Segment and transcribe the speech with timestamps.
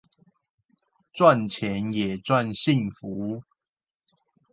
[1.13, 3.43] 賺錢也賺幸福